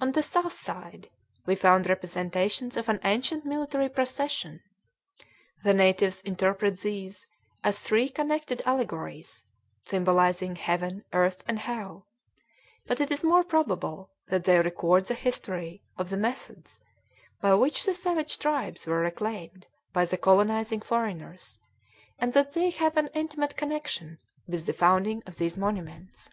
[0.00, 1.10] On the south side
[1.44, 4.62] we found representations of an ancient military procession.
[5.62, 7.26] The natives interpret these
[7.62, 9.44] as three connected allegories,
[9.84, 12.06] symbolizing heaven, earth, and hell;
[12.86, 16.80] but it is more probable that they record the history of the methods
[17.42, 21.58] by which the savage tribes were reclaimed by the colonizing foreigners,
[22.18, 24.16] and that they have an intimate connection
[24.46, 26.30] with the founding of these monuments.